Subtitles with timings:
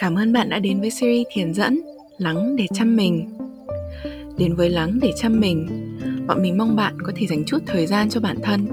[0.00, 1.80] Cảm ơn bạn đã đến với series thiền dẫn
[2.18, 3.38] Lắng để chăm mình.
[4.38, 5.68] Đến với Lắng để chăm mình
[6.26, 8.66] Bọn mình mong bạn có thể dành chút thời gian cho bản thân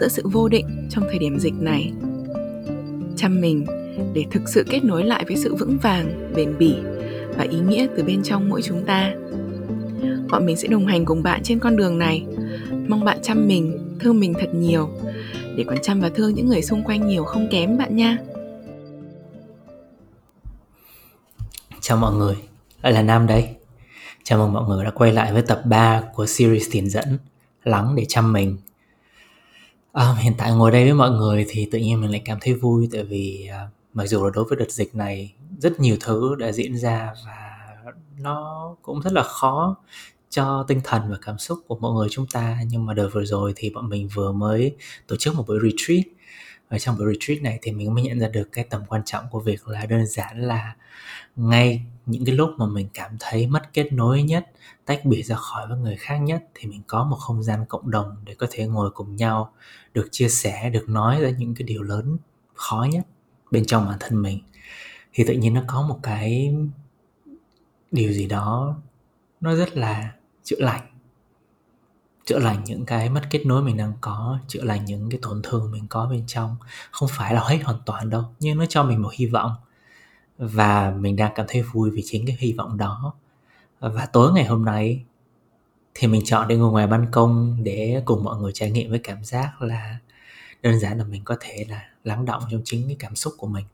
[0.00, 1.92] Giữa sự vô định trong thời điểm dịch này.
[3.16, 3.66] Chăm mình
[4.14, 6.74] để thực sự kết nối lại với sự vững vàng, bền bỉ
[7.36, 9.14] và ý nghĩa từ bên trong mỗi chúng ta.
[10.30, 12.26] Bọn mình sẽ đồng hành cùng bạn trên con đường này.
[12.88, 14.90] Mong bạn chăm mình, thương mình thật nhiều.
[15.56, 18.18] Để còn chăm và thương những người xung quanh nhiều không kém bạn nha.
[21.88, 22.36] Chào mọi người,
[22.82, 23.48] lại là Nam đây.
[24.24, 27.18] Chào mừng mọi người đã quay lại với tập 3 của series tiền dẫn
[27.64, 28.58] Lắng để chăm mình.
[29.92, 32.54] À, hiện tại ngồi đây với mọi người thì tự nhiên mình lại cảm thấy
[32.54, 36.34] vui tại vì à, mặc dù là đối với đợt dịch này rất nhiều thứ
[36.38, 37.58] đã diễn ra và
[38.18, 39.76] nó cũng rất là khó
[40.30, 43.24] cho tinh thần và cảm xúc của mọi người chúng ta nhưng mà đợt vừa
[43.24, 44.76] rồi thì bọn mình vừa mới
[45.06, 46.15] tổ chức một buổi retreat
[46.68, 49.24] ở trong buổi retreat này thì mình mới nhận ra được cái tầm quan trọng
[49.30, 50.76] của việc là đơn giản là
[51.36, 54.50] ngay những cái lúc mà mình cảm thấy mất kết nối nhất,
[54.84, 57.90] tách biệt ra khỏi với người khác nhất thì mình có một không gian cộng
[57.90, 59.52] đồng để có thể ngồi cùng nhau,
[59.94, 62.16] được chia sẻ, được nói ra những cái điều lớn,
[62.54, 63.06] khó nhất
[63.50, 64.40] bên trong bản thân mình.
[65.12, 66.54] Thì tự nhiên nó có một cái
[67.92, 68.76] điều gì đó
[69.40, 70.12] nó rất là
[70.44, 70.95] chữa lành
[72.26, 75.40] chữa lành những cái mất kết nối mình đang có, chữa lành những cái tổn
[75.42, 76.56] thương mình có bên trong.
[76.90, 79.52] Không phải là hết hoàn toàn đâu, nhưng nó cho mình một hy vọng.
[80.38, 83.14] Và mình đang cảm thấy vui vì chính cái hy vọng đó.
[83.80, 85.04] Và tối ngày hôm nay
[85.94, 88.98] thì mình chọn đi ngồi ngoài ban công để cùng mọi người trải nghiệm với
[88.98, 89.98] cảm giác là
[90.62, 93.46] đơn giản là mình có thể là lắng động trong chính cái cảm xúc của
[93.46, 93.64] mình.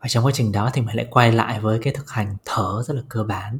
[0.00, 2.82] Và trong quá trình đó thì mình lại quay lại với cái thực hành thở
[2.86, 3.58] rất là cơ bản.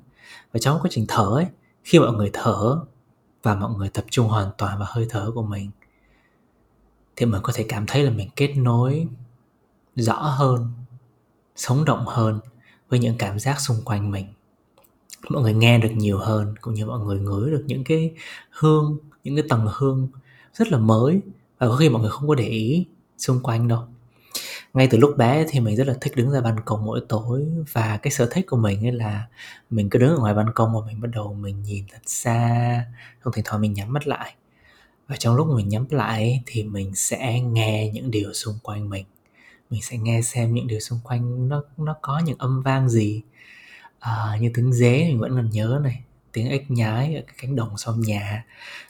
[0.53, 1.47] Và trong quá trình thở ấy,
[1.84, 2.81] khi mọi người thở
[3.45, 5.70] và mọi người tập trung hoàn toàn vào hơi thở của mình.
[7.17, 9.06] Thì mình có thể cảm thấy là mình kết nối
[9.97, 10.73] rõ hơn,
[11.56, 12.41] sống động hơn
[12.89, 14.27] với những cảm giác xung quanh mình.
[15.28, 18.15] Mọi người nghe được nhiều hơn, cũng như mọi người ngửi được những cái
[18.50, 20.09] hương, những cái tầng hương
[20.54, 21.21] rất là mới
[21.59, 22.87] và có khi mọi người không có để ý
[23.19, 23.87] xung quanh đâu
[24.74, 27.46] ngay từ lúc bé thì mình rất là thích đứng ra ban công mỗi tối
[27.72, 29.26] và cái sở thích của mình ấy là
[29.70, 32.84] mình cứ đứng ở ngoài ban công và mình bắt đầu mình nhìn thật xa
[33.20, 34.34] không thỉnh thoảng mình nhắm mắt lại.
[35.08, 39.06] Và trong lúc mình nhắm lại thì mình sẽ nghe những điều xung quanh mình.
[39.70, 43.22] Mình sẽ nghe xem những điều xung quanh nó nó có những âm vang gì.
[44.00, 46.02] À, như tiếng dế mình vẫn còn nhớ này
[46.32, 48.44] tiếng ếch nhái ở cái cánh đồng sau nhà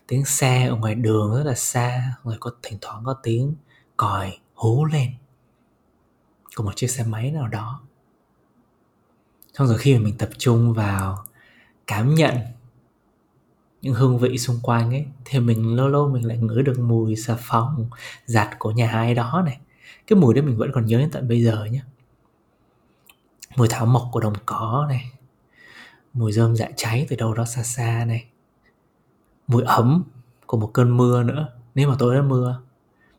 [0.07, 3.55] tiếng xe ở ngoài đường rất là xa rồi có thỉnh thoảng có tiếng
[3.97, 5.11] còi hú lên
[6.57, 7.81] của một chiếc xe máy nào đó.
[9.53, 11.25] Xong rồi khi mà mình tập trung vào
[11.87, 12.37] cảm nhận
[13.83, 17.17] những hương vị xung quanh ấy, thì mình lâu lâu mình lại ngửi được mùi
[17.17, 17.91] xà phòng,
[18.27, 19.59] giặt của nhà ai đó này.
[20.07, 21.81] Cái mùi đấy mình vẫn còn nhớ đến tận bây giờ nhé
[23.57, 25.11] mùi thảo mộc của đồng cỏ này,
[26.13, 28.27] mùi rơm dạ cháy từ đâu đó xa xa này.
[29.47, 30.05] Mùi ấm
[30.47, 32.61] của một cơn mưa nữa, nếu mà tối đã mưa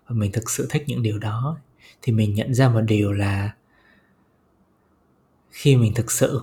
[0.07, 1.57] và mình thực sự thích những điều đó
[2.01, 3.53] thì mình nhận ra một điều là
[5.49, 6.41] khi mình thực sự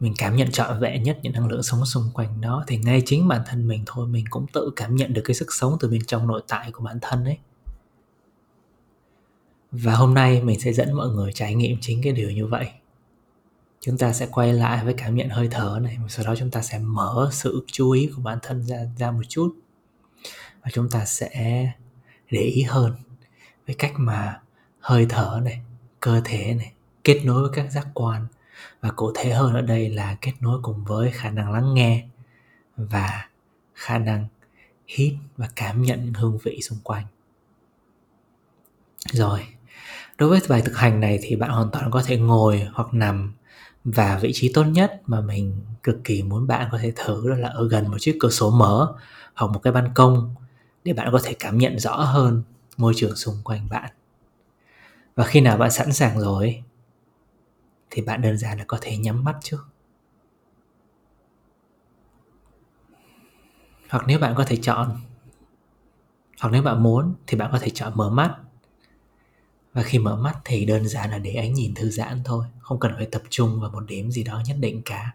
[0.00, 3.02] mình cảm nhận trọn vẹn nhất những năng lượng sống xung quanh đó, thì ngay
[3.06, 5.88] chính bản thân mình thôi, mình cũng tự cảm nhận được cái sức sống từ
[5.88, 7.38] bên trong nội tại của bản thân ấy.
[9.72, 12.68] Và hôm nay mình sẽ dẫn mọi người trải nghiệm chính cái điều như vậy.
[13.80, 16.62] Chúng ta sẽ quay lại với cảm nhận hơi thở này, sau đó chúng ta
[16.62, 19.56] sẽ mở sự chú ý của bản thân ra ra một chút.
[20.62, 21.30] Và chúng ta sẽ
[22.30, 22.92] để ý hơn
[23.70, 24.40] với cách mà
[24.80, 25.60] hơi thở này,
[26.00, 26.72] cơ thể này,
[27.04, 28.26] kết nối với các giác quan.
[28.80, 32.06] Và cụ thể hơn ở đây là kết nối cùng với khả năng lắng nghe
[32.76, 33.28] và
[33.74, 34.26] khả năng
[34.86, 37.04] hít và cảm nhận hương vị xung quanh.
[39.12, 39.46] Rồi,
[40.18, 43.32] đối với bài thực hành này thì bạn hoàn toàn có thể ngồi hoặc nằm
[43.84, 47.36] và vị trí tốt nhất mà mình cực kỳ muốn bạn có thể thử đó
[47.36, 48.92] là ở gần một chiếc cửa sổ mở
[49.34, 50.34] hoặc một cái ban công
[50.84, 52.42] để bạn có thể cảm nhận rõ hơn
[52.80, 53.92] môi trường xung quanh bạn.
[55.14, 56.62] Và khi nào bạn sẵn sàng rồi
[57.90, 59.66] thì bạn đơn giản là có thể nhắm mắt trước.
[63.88, 65.00] Hoặc nếu bạn có thể chọn,
[66.40, 68.36] hoặc nếu bạn muốn thì bạn có thể chọn mở mắt.
[69.72, 72.80] Và khi mở mắt thì đơn giản là để ánh nhìn thư giãn thôi, không
[72.80, 75.14] cần phải tập trung vào một điểm gì đó nhất định cả.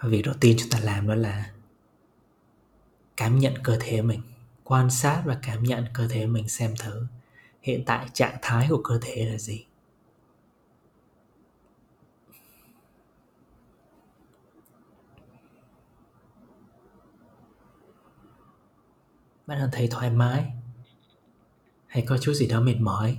[0.00, 1.50] Và việc đầu tiên chúng ta làm đó là
[3.16, 4.20] cảm nhận cơ thể mình
[4.70, 7.06] quan sát và cảm nhận cơ thể mình xem thử.
[7.62, 9.66] Hiện tại trạng thái của cơ thể là gì?
[19.46, 20.52] Bạn đang thấy thoải mái?
[21.86, 23.18] Hay có chút gì đó mệt mỏi?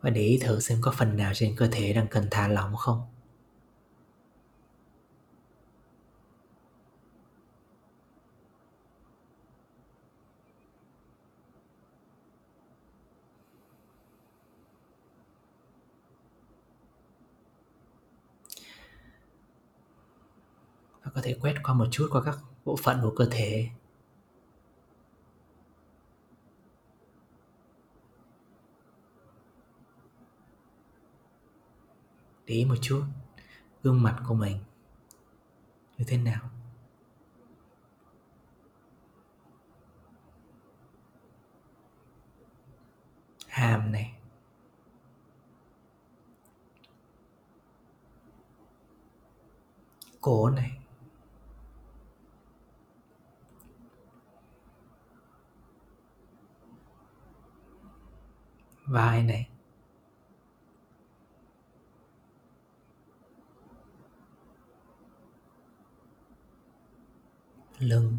[0.00, 2.76] Và để ý thử xem có phần nào trên cơ thể đang cần thả lỏng
[2.76, 3.17] không?
[21.28, 23.68] Thể quét qua một chút qua các bộ phận của cơ thể.
[32.46, 33.02] Để ý một chút,
[33.82, 34.58] gương mặt của mình
[35.98, 36.50] như thế nào?
[43.48, 44.14] Hàm này.
[50.20, 50.87] Cổ này.
[58.88, 59.48] Vai này.
[67.78, 68.18] Lưng.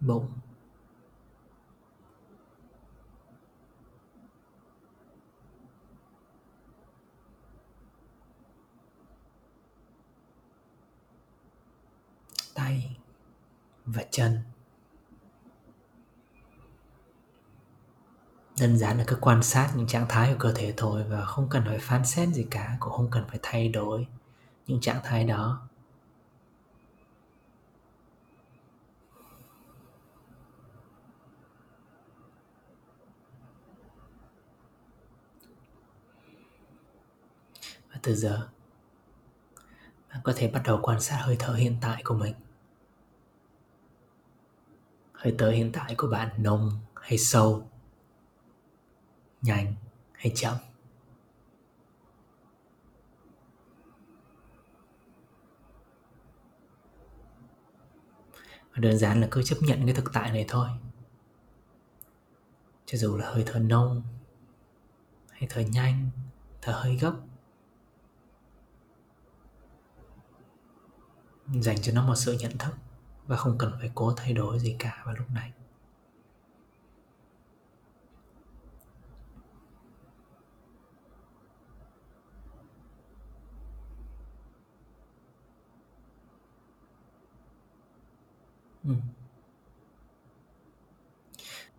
[0.00, 0.28] Bụng.
[12.54, 12.96] Tay
[13.86, 14.42] và chân.
[18.60, 21.48] Đơn giản là cứ quan sát những trạng thái của cơ thể thôi và không
[21.48, 24.06] cần phải phán xét gì cả, cũng không cần phải thay đổi
[24.66, 25.68] những trạng thái đó.
[37.90, 38.48] Và từ giờ,
[40.10, 42.34] bạn có thể bắt đầu quan sát hơi thở hiện tại của mình.
[45.12, 47.68] Hơi thở hiện tại của bạn nông hay sâu?
[49.42, 49.74] Nhanh
[50.12, 50.56] hay chậm?
[58.72, 60.68] Và đơn giản là cứ chấp nhận cái thực tại này thôi.
[62.86, 64.02] Cho dù là hơi thở nông,
[65.30, 66.10] hay thở nhanh,
[66.62, 67.12] thở hơi gấp,
[71.54, 72.74] dành cho nó một sự nhận thức
[73.26, 75.52] và không cần phải cố thay đổi gì cả vào lúc này.
[88.88, 88.94] Ừ.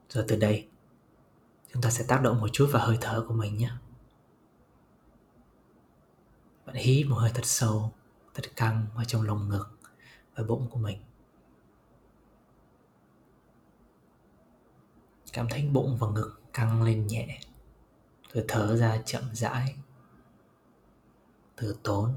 [0.09, 0.67] rồi từ đây,
[1.73, 3.71] chúng ta sẽ tác động một chút vào hơi thở của mình nhé.
[6.65, 7.91] Bạn hít một hơi thật sâu,
[8.33, 9.79] thật căng vào trong lồng ngực
[10.35, 10.97] và bụng của mình.
[15.33, 17.39] Cảm thấy bụng và ngực căng lên nhẹ,
[18.33, 19.75] rồi thở ra chậm rãi,
[21.55, 22.13] từ tốn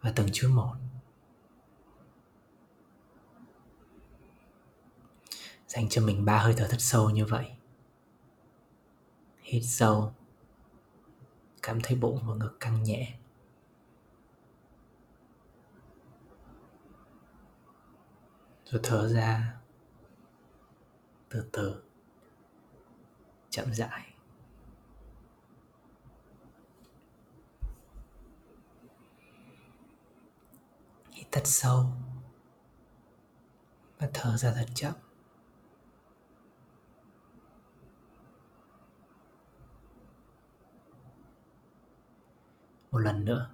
[0.00, 0.74] và từng chút một.
[5.74, 7.52] Dành cho mình ba hơi thở thật sâu như vậy.
[9.42, 10.12] Hít sâu,
[11.62, 13.18] cảm thấy bụng và ngực căng nhẹ.
[18.64, 19.60] Rồi thở ra,
[21.28, 21.82] từ từ,
[23.50, 24.14] chậm rãi.
[31.10, 31.86] Hít thật sâu
[33.98, 35.03] và thở ra thật chậm.
[42.94, 43.50] Một lần nữa.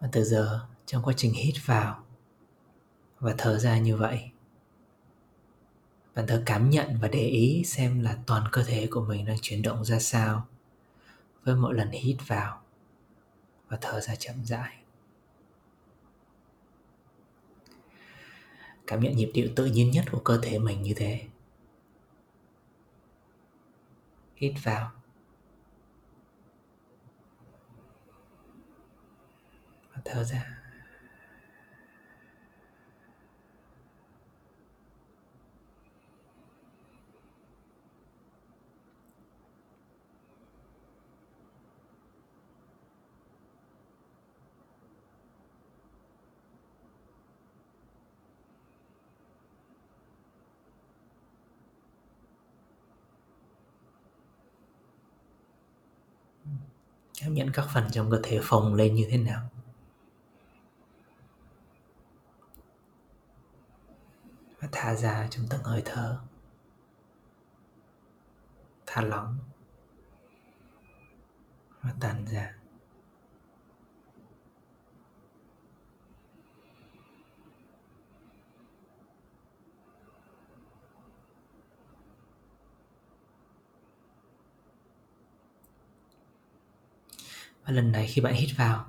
[0.00, 2.04] Và từ giờ, trong quá trình hít vào
[3.18, 4.30] và thở ra như vậy,
[6.14, 9.36] bạn thử cảm nhận và để ý xem là toàn cơ thể của mình đang
[9.42, 10.46] chuyển động ra sao
[11.44, 12.63] với mỗi lần hít vào
[13.68, 14.78] và thở ra chậm rãi.
[18.86, 21.26] Cảm nhận nhịp điệu tự nhiên nhất của cơ thể mình như thế.
[24.36, 24.92] Hít vào.
[29.94, 30.63] Và thở ra.
[57.24, 59.50] Cảm nhận các phần trong cơ thể phồng lên như thế nào?
[64.60, 66.20] Và thả ra trong từng hơi thở.
[68.86, 69.38] Thả lỏng.
[71.82, 72.54] Và tàn ra.
[87.64, 88.84] Và lần này khi bạn hít vào,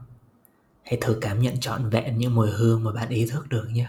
[0.83, 3.87] hãy thử cảm nhận trọn vẹn những mùi hương mà bạn ý thức được nhé.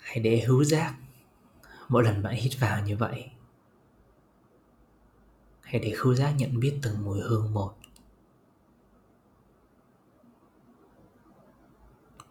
[0.00, 0.94] Hãy để hữu giác
[1.88, 3.30] mỗi lần bạn hít vào như vậy.
[5.60, 7.74] Hãy để khứu giác nhận biết từng mùi hương một.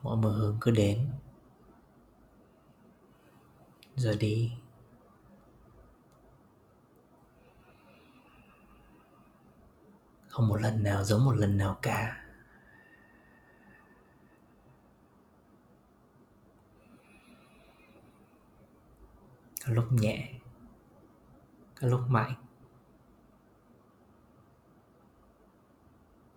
[0.01, 1.07] Mỗi mùi hương cứ đến.
[3.95, 4.51] Rồi đi.
[10.36, 12.25] Không một lần nào giống một lần nào cả.
[19.65, 20.34] Có lúc nhẹ,
[21.82, 22.34] có lúc mạnh,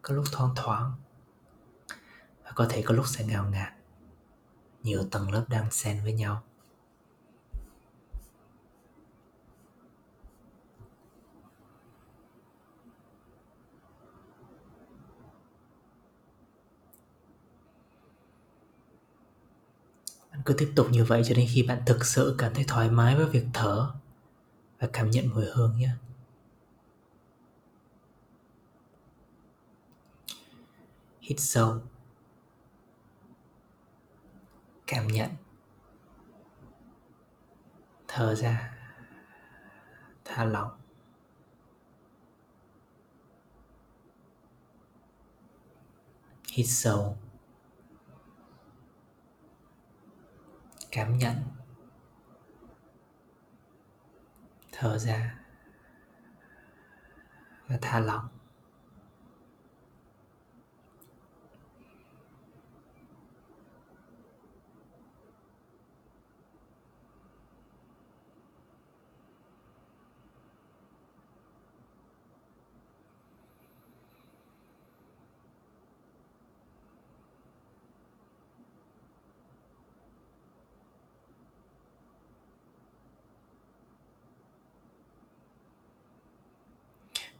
[0.02, 0.92] có lúc thoáng thoáng
[2.42, 3.72] và có thể có lúc sẽ ngào ngạt.
[4.82, 6.42] Nhiều tầng lớp đang xen với nhau.
[20.48, 23.16] Cứ tiếp tục như vậy cho đến khi bạn thực sự cảm thấy thoải mái
[23.16, 23.90] với việc thở
[24.78, 25.90] và cảm nhận mùi hương nhé.
[31.20, 31.80] Hít sâu.
[34.86, 35.30] Cảm nhận.
[38.08, 38.78] Thở ra.
[40.24, 40.70] Thả lỏng.
[46.52, 47.16] Hít sâu.
[50.98, 51.34] Cảm nhận.
[54.72, 55.34] Thở ra
[57.68, 58.37] và thả lỏng.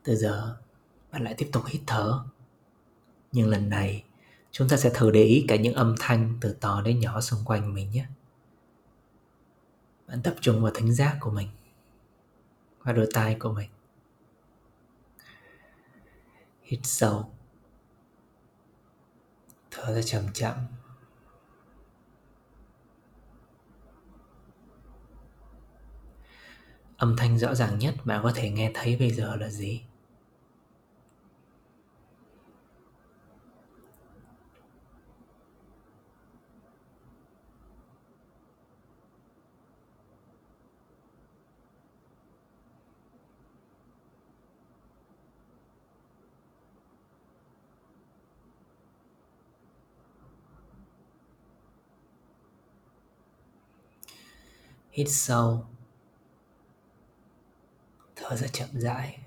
[0.08, 0.56] Từ giờ,
[1.10, 2.24] bạn lại tiếp tục hít thở.
[3.32, 4.04] Nhưng lần này,
[4.50, 7.44] chúng ta sẽ thử để ý cả những âm thanh từ to đến nhỏ xung
[7.44, 8.06] quanh mình nhé.
[10.06, 11.48] Bạn tập trung vào thính giác của mình
[12.78, 13.70] và đôi tai của mình.
[16.62, 17.30] Hít sâu,
[19.70, 20.54] thở ra chậm chậm.
[26.96, 29.87] Âm thanh rõ ràng nhất bạn có thể nghe thấy bây giờ là gì?
[54.98, 55.66] Hít sâu.
[58.16, 59.18] Thở ra chậm rãi.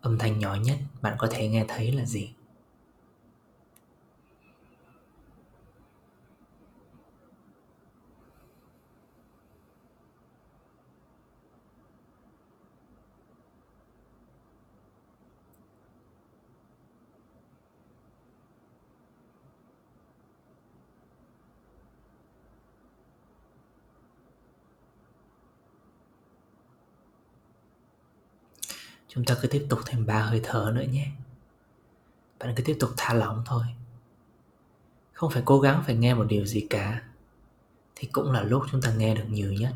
[0.00, 2.34] Âm thanh nhỏ nhất bạn có thể nghe thấy là gì?
[29.14, 31.06] Chúng ta cứ tiếp tục thêm ba hơi thở nữa nhé.
[32.38, 33.64] Bạn cứ tiếp tục thả lỏng thôi.
[35.12, 37.02] Không phải cố gắng phải nghe một điều gì cả.
[37.94, 39.74] Thì cũng là lúc chúng ta nghe được nhiều nhất.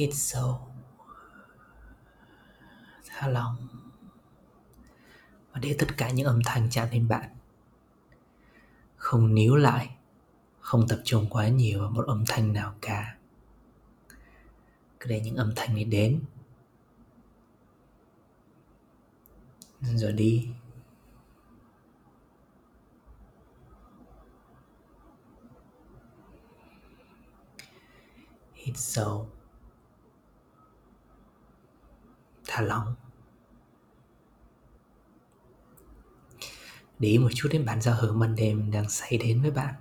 [0.00, 0.60] Hít sâu,
[3.06, 3.68] thả lỏng
[5.52, 7.30] và để tất cả những âm thanh chạm đến bạn.
[8.96, 9.96] Không níu lại,
[10.60, 13.16] không tập trung quá nhiều vào một âm thanh nào cả.
[15.00, 16.22] Cứ để những âm thanh này đến.
[19.80, 20.48] Rồi đi.
[28.54, 29.28] Hít sâu.
[32.60, 32.94] Thả lỏng
[36.98, 39.74] để ý một chút đến bản giao hưởng ban đêm đang xảy đến với bạn.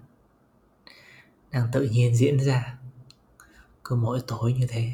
[1.52, 2.78] Đang tự nhiên diễn ra.
[3.84, 4.94] Cứ mỗi tối như thế.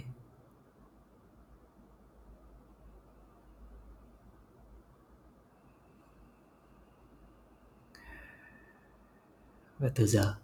[9.80, 10.36] Và từ giờ,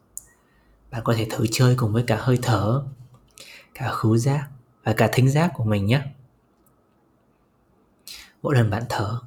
[0.92, 2.84] bạn có thể thử chơi cùng với cả hơi thở,
[3.74, 4.50] cả khứu giác
[4.84, 6.02] và cả thính giác của mình nhé
[8.42, 9.22] mỗi lần bạn thở,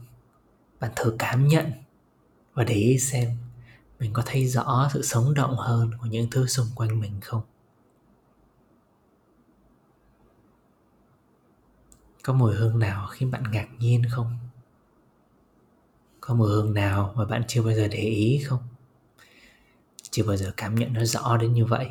[0.81, 1.73] bạn thử cảm nhận
[2.55, 3.37] và để ý xem
[3.99, 7.43] mình có thấy rõ sự sống động hơn của những thứ xung quanh mình không.
[12.23, 14.39] Có mùi hương nào khiến bạn ngạc nhiên không?
[16.21, 18.63] Có mùi hương nào mà bạn chưa bao giờ để ý không?
[20.03, 21.89] Chưa bao giờ cảm nhận nó rõ đến như vậy.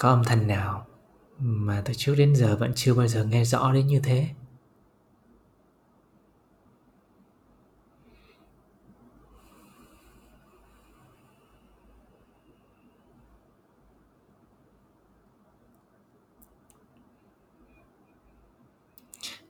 [0.00, 0.86] Có âm thanh nào
[1.38, 4.28] mà từ trước đến giờ vẫn chưa bao giờ nghe rõ đến như thế.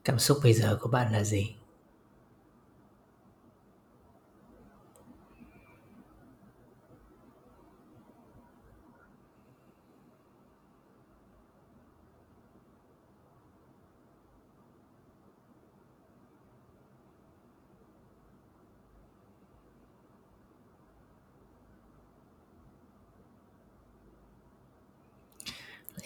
[0.04, 1.54] Cảm xúc bây giờ của bạn là gì?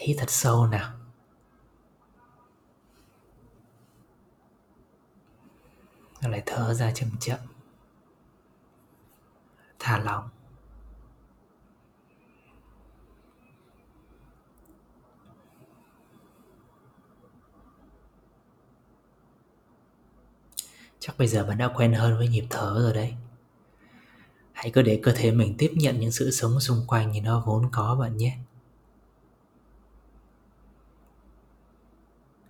[0.03, 0.93] Hít thật sâu nào.
[6.21, 7.39] Rồi lại thở ra chậm chậm.
[9.79, 10.29] Thả lỏng.
[20.99, 23.13] Chắc bây giờ bạn đã quen hơn với nhịp thở rồi đấy.
[24.53, 27.43] Hãy cứ để cơ thể mình tiếp nhận những sự sống xung quanh như nó
[27.45, 28.37] vốn có bạn nhé.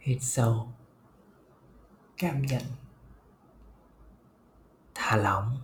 [0.03, 0.67] Hít sâu,
[2.17, 2.61] cảm nhận
[4.95, 5.57] thả lỏng,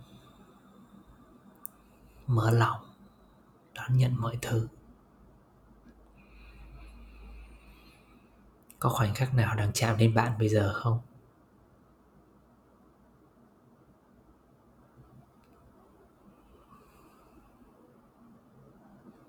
[2.26, 2.80] mở lòng,
[3.74, 4.68] đón nhận mọi thứ.
[8.78, 11.00] Có khoảnh khắc nào đang chạm đến bạn bây giờ không?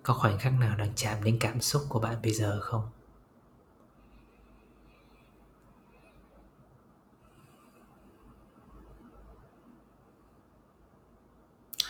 [0.03, 2.89] Có khoảnh khắc nào đang chạm đến cảm xúc của bạn bây giờ không?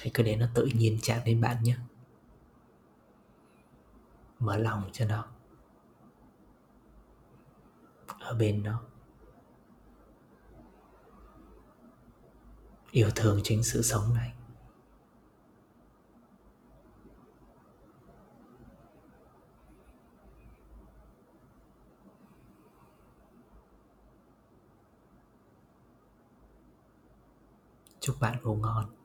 [0.01, 1.77] Hãy cứ để nó tự nhiên chạm đến bạn nhé.
[4.39, 5.25] Mở lòng cho nó.
[8.19, 8.83] Ở bên nó.
[12.91, 14.33] Yêu thương chính sự sống này.
[27.99, 29.00] Chúc bạn ngủ ngon.